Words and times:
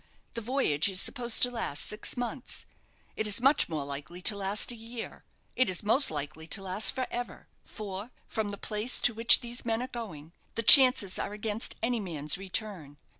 The 0.33 0.41
voyage 0.41 0.89
is 0.89 0.99
supposed 0.99 1.43
to 1.43 1.51
last 1.51 1.85
six 1.85 2.17
months; 2.17 2.65
it 3.15 3.27
is 3.27 3.39
much 3.39 3.69
more 3.69 3.85
likely 3.85 4.19
to 4.23 4.35
last 4.35 4.71
a 4.71 4.75
year; 4.75 5.25
it 5.55 5.69
is 5.69 5.83
most 5.83 6.09
likely 6.09 6.47
to 6.47 6.61
last 6.63 6.89
for 6.95 7.05
ever 7.11 7.49
for, 7.65 8.09
from 8.25 8.49
the 8.49 8.57
place 8.57 8.99
to 8.99 9.13
which 9.13 9.41
these 9.41 9.63
men 9.63 9.79
are 9.79 9.87
going, 9.87 10.33
the 10.55 10.63
chances 10.63 11.19
are 11.19 11.33
against 11.33 11.75
any 11.83 11.99
man's 11.99 12.35
return. 12.35 12.97